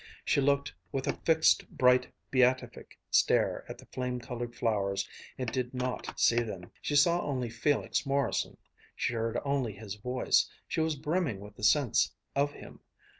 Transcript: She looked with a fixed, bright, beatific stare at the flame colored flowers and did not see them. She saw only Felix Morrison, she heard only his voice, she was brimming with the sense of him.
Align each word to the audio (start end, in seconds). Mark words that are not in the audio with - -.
She 0.25 0.41
looked 0.41 0.73
with 0.91 1.05
a 1.07 1.13
fixed, 1.13 1.69
bright, 1.69 2.11
beatific 2.31 2.97
stare 3.11 3.63
at 3.69 3.77
the 3.77 3.85
flame 3.85 4.19
colored 4.19 4.55
flowers 4.55 5.07
and 5.37 5.47
did 5.51 5.75
not 5.75 6.19
see 6.19 6.41
them. 6.41 6.71
She 6.81 6.95
saw 6.95 7.21
only 7.21 7.51
Felix 7.51 8.03
Morrison, 8.03 8.57
she 8.95 9.13
heard 9.13 9.37
only 9.45 9.73
his 9.73 9.93
voice, 9.93 10.49
she 10.67 10.81
was 10.81 10.95
brimming 10.95 11.39
with 11.39 11.55
the 11.55 11.63
sense 11.63 12.15
of 12.35 12.51
him. 12.51 12.79